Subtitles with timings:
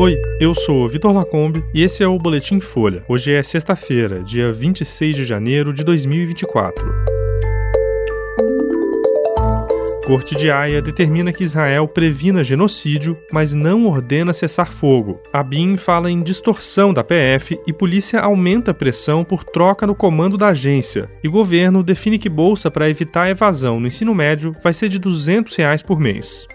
[0.00, 3.02] Oi, eu sou Vitor Lacombe e esse é o Boletim Folha.
[3.08, 6.88] Hoje é sexta-feira, dia 26 de janeiro de 2024.
[10.06, 15.20] Corte de Haia determina que Israel previna genocídio, mas não ordena cessar fogo.
[15.32, 20.36] A BIM fala em distorção da PF e polícia aumenta pressão por troca no comando
[20.36, 21.10] da agência.
[21.24, 25.56] E governo define que bolsa para evitar evasão no ensino médio vai ser de 200
[25.56, 26.46] reais por mês.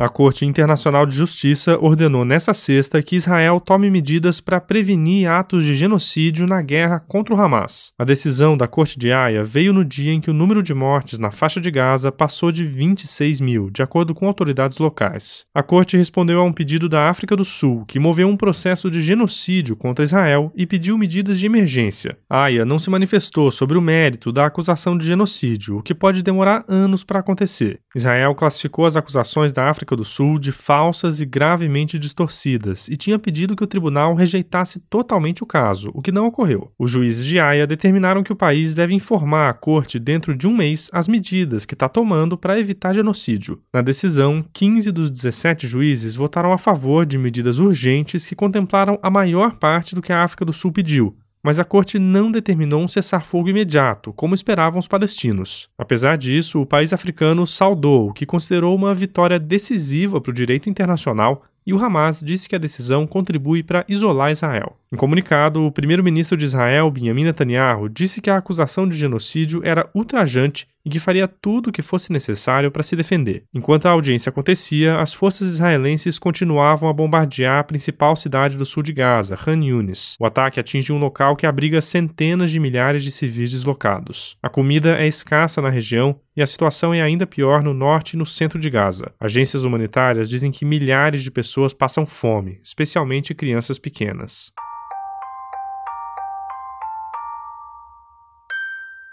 [0.00, 5.62] A Corte Internacional de Justiça ordenou nesta sexta que Israel tome medidas para prevenir atos
[5.62, 7.92] de genocídio na guerra contra o Hamas.
[7.98, 11.18] A decisão da Corte de Haia veio no dia em que o número de mortes
[11.18, 15.44] na faixa de Gaza passou de 26 mil, de acordo com autoridades locais.
[15.54, 19.02] A Corte respondeu a um pedido da África do Sul, que moveu um processo de
[19.02, 22.16] genocídio contra Israel e pediu medidas de emergência.
[22.26, 26.64] Haia não se manifestou sobre o mérito da acusação de genocídio, o que pode demorar
[26.66, 27.80] anos para acontecer.
[27.94, 33.18] Israel classificou as acusações da África Do Sul de falsas e gravemente distorcidas e tinha
[33.18, 36.70] pedido que o tribunal rejeitasse totalmente o caso, o que não ocorreu.
[36.78, 40.56] Os juízes de Haia determinaram que o país deve informar à corte dentro de um
[40.56, 43.60] mês as medidas que está tomando para evitar genocídio.
[43.72, 49.10] Na decisão, 15 dos 17 juízes votaram a favor de medidas urgentes que contemplaram a
[49.10, 52.88] maior parte do que a África do Sul pediu, mas a corte não determinou um
[52.88, 55.68] cessar-fogo imediato, como esperavam os palestinos.
[55.78, 60.68] Apesar disso, o país africano saudou o que considerou uma vitória decisiva para o direito
[60.68, 64.76] internacional e o Hamas disse que a decisão contribui para isolar Israel.
[64.90, 69.88] Em comunicado, o primeiro-ministro de Israel, Benjamin Netanyahu, disse que a acusação de genocídio era
[69.94, 73.44] ultrajante e que faria tudo o que fosse necessário para se defender.
[73.52, 78.82] Enquanto a audiência acontecia, as forças israelenses continuavam a bombardear a principal cidade do sul
[78.82, 80.16] de Gaza, Han Yunis.
[80.18, 84.36] O ataque atinge um local que abriga centenas de milhares de civis deslocados.
[84.42, 88.16] A comida é escassa na região e a situação é ainda pior no norte e
[88.16, 89.12] no centro de Gaza.
[89.20, 94.52] Agências humanitárias dizem que milhares de pessoas passam fome, especialmente crianças pequenas.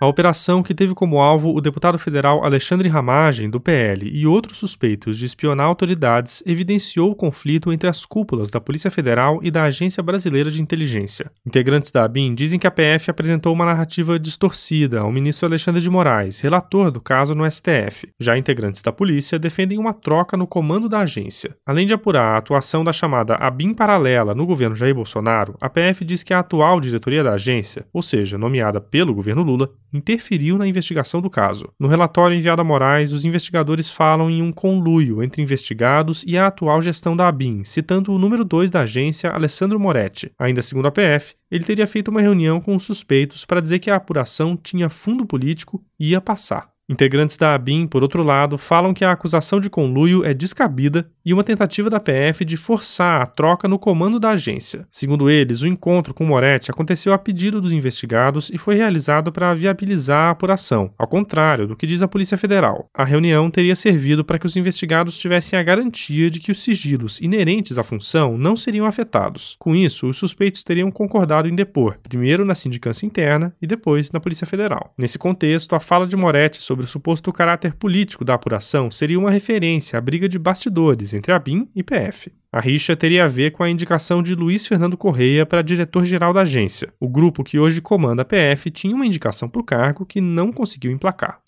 [0.00, 4.58] A operação, que teve como alvo o deputado federal Alexandre Ramagem, do PL, e outros
[4.58, 9.64] suspeitos de espionar autoridades, evidenciou o conflito entre as cúpulas da Polícia Federal e da
[9.64, 11.32] Agência Brasileira de Inteligência.
[11.44, 15.90] Integrantes da ABIN dizem que a PF apresentou uma narrativa distorcida ao ministro Alexandre de
[15.90, 18.08] Moraes, relator do caso no STF.
[18.20, 21.56] Já integrantes da polícia defendem uma troca no comando da agência.
[21.66, 26.04] Além de apurar a atuação da chamada ABIN paralela no governo Jair Bolsonaro, a PF
[26.04, 30.66] diz que a atual diretoria da agência, ou seja, nomeada pelo governo Lula, interferiu na
[30.66, 31.72] investigação do caso.
[31.78, 36.46] No relatório enviado a Moraes, os investigadores falam em um conluio entre investigados e a
[36.46, 40.30] atual gestão da ABIN, citando o número 2 da agência, Alessandro Moretti.
[40.38, 43.90] Ainda segundo a PF, ele teria feito uma reunião com os suspeitos para dizer que
[43.90, 46.77] a apuração tinha fundo político e ia passar.
[46.90, 51.34] Integrantes da ABIN, por outro lado, falam que a acusação de conluio é descabida e
[51.34, 54.88] uma tentativa da PF de forçar a troca no comando da agência.
[54.90, 59.52] Segundo eles, o encontro com Moretti aconteceu a pedido dos investigados e foi realizado para
[59.52, 62.88] viabilizar a apuração, ao contrário do que diz a Polícia Federal.
[62.94, 67.20] A reunião teria servido para que os investigados tivessem a garantia de que os sigilos
[67.20, 69.56] inerentes à função não seriam afetados.
[69.58, 74.20] Com isso, os suspeitos teriam concordado em depor, primeiro na sindicância interna e depois na
[74.20, 74.94] Polícia Federal.
[74.96, 79.30] Nesse contexto, a fala de Moretti sobre o suposto caráter político da apuração seria uma
[79.30, 82.30] referência à briga de bastidores entre a BIM e PF.
[82.50, 86.42] A rixa teria a ver com a indicação de Luiz Fernando Correia para diretor-geral da
[86.42, 86.92] agência.
[86.98, 90.50] O grupo que hoje comanda a PF tinha uma indicação para o cargo que não
[90.50, 91.40] conseguiu emplacar.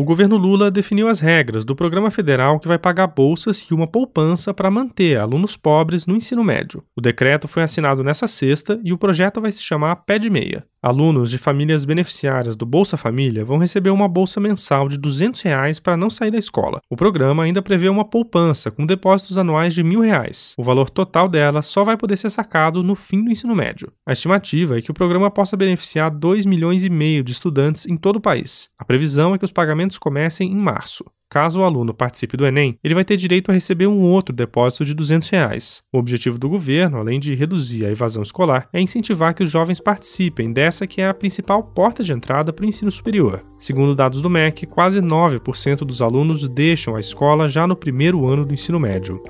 [0.00, 3.86] O governo Lula definiu as regras do programa federal que vai pagar bolsas e uma
[3.86, 6.82] poupança para manter alunos pobres no ensino médio.
[6.96, 10.64] O decreto foi assinado nessa sexta e o projeto vai se chamar Pé de Meia.
[10.82, 15.78] Alunos de famílias beneficiárias do Bolsa Família vão receber uma bolsa mensal de 200 reais
[15.78, 16.80] para não sair da escola.
[16.88, 20.54] O programa ainda prevê uma poupança com depósitos anuais de 1.000 reais.
[20.56, 23.92] O valor total dela só vai poder ser sacado no fim do ensino médio.
[24.06, 27.98] A estimativa é que o programa possa beneficiar 2 milhões e meio de estudantes em
[27.98, 28.70] todo o país.
[28.78, 29.52] A previsão é que os
[29.90, 31.04] pagamentos comecem em março.
[31.28, 34.84] Caso o aluno participe do Enem, ele vai ter direito a receber um outro depósito
[34.84, 35.80] de 200 reais.
[35.92, 39.78] O objetivo do governo, além de reduzir a evasão escolar, é incentivar que os jovens
[39.78, 43.44] participem dessa que é a principal porta de entrada para o ensino superior.
[43.60, 48.44] Segundo dados do MEC, quase 9% dos alunos deixam a escola já no primeiro ano
[48.44, 49.22] do ensino médio.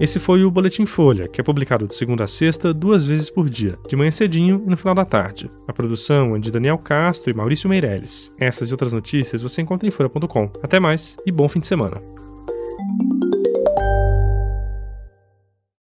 [0.00, 3.48] Esse foi o Boletim Folha, que é publicado de segunda a sexta, duas vezes por
[3.48, 5.50] dia, de manhã cedinho e no final da tarde.
[5.68, 8.32] A produção é de Daniel Castro e Maurício Meirelles.
[8.38, 10.50] Essas e outras notícias você encontra em folha.com.
[10.62, 12.00] Até mais e bom fim de semana.